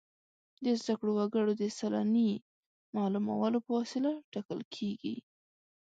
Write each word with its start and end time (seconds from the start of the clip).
د 0.63 0.65
زده 0.79 0.93
کړو 0.99 1.11
وګړو 1.17 1.51
د 1.61 1.63
سلنې 1.79 2.29
معلومولو 2.95 3.57
په 3.65 3.71
وسیله 3.79 4.11
ټاکل 4.31 4.59
کیږي. 4.75 5.15